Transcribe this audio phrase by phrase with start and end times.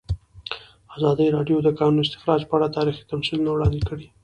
[0.95, 4.07] ازادي راډیو د د کانونو استخراج په اړه تاریخي تمثیلونه وړاندې کړي.